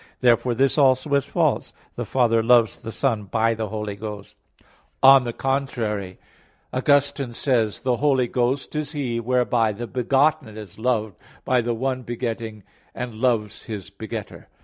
Therefore 0.19 0.55
this 0.55 0.79
also 0.79 1.13
is 1.13 1.25
false: 1.25 1.73
"The 1.95 2.05
Father 2.07 2.41
loves 2.41 2.77
the 2.77 2.91
Son 2.91 3.25
by 3.25 3.53
the 3.53 3.67
Holy 3.69 3.95
Ghost." 3.95 4.35
On 5.03 5.25
the 5.25 5.31
contrary, 5.31 6.17
Augustine 6.73 7.33
says 7.33 7.81
(De 7.81 7.83
Trin. 7.83 7.83
vi, 7.83 7.83
5): 7.83 7.83
"The 7.83 7.97
Holy 7.97 8.27
Ghost 8.27 8.75
is 8.75 8.91
He 8.93 9.19
whereby 9.19 9.71
the 9.71 9.85
Begotten 9.85 10.57
is 10.57 10.79
loved 10.79 11.17
by 11.45 11.61
the 11.61 11.75
one 11.75 12.01
begetting 12.01 12.63
and 12.95 13.13
loves 13.21 13.61
His 13.65 13.91
Begetter." 13.91 14.47